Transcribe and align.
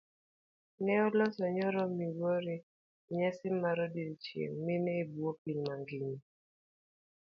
Ne 0.83 0.95
oloso 1.07 1.43
nyoro 1.55 1.81
migori 1.99 2.55
enyasi 3.09 3.47
mar 3.61 3.77
odiochieng' 3.85 4.57
mine 4.65 4.91
ebuo 5.01 5.31
piny 5.41 5.59
mangima. 5.67 6.15